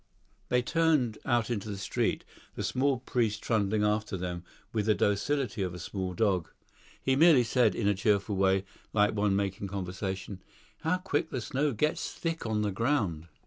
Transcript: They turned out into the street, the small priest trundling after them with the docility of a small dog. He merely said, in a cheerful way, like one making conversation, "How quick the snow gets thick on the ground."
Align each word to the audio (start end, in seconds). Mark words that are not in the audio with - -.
They 0.49 0.63
turned 0.63 1.19
out 1.25 1.51
into 1.51 1.69
the 1.69 1.77
street, 1.77 2.25
the 2.55 2.63
small 2.63 2.97
priest 2.97 3.43
trundling 3.43 3.83
after 3.83 4.17
them 4.17 4.43
with 4.73 4.87
the 4.87 4.95
docility 4.95 5.61
of 5.61 5.75
a 5.75 5.79
small 5.79 6.15
dog. 6.15 6.49
He 6.99 7.15
merely 7.15 7.43
said, 7.43 7.75
in 7.75 7.87
a 7.87 7.93
cheerful 7.93 8.35
way, 8.35 8.65
like 8.93 9.13
one 9.13 9.35
making 9.35 9.67
conversation, 9.67 10.41
"How 10.79 10.97
quick 10.97 11.29
the 11.29 11.39
snow 11.39 11.71
gets 11.73 12.11
thick 12.11 12.47
on 12.47 12.63
the 12.63 12.71
ground." 12.71 13.27